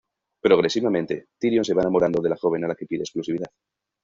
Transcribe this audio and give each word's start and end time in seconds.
Progresivamente, 0.41 1.27
Tyrion 1.37 1.63
se 1.63 1.75
va 1.75 1.81
enamorando 1.83 2.23
de 2.23 2.29
la 2.29 2.35
joven 2.35 2.65
a 2.65 2.69
la 2.69 2.73
que 2.73 2.87
pide 2.87 3.03
exclusividad. 3.03 3.51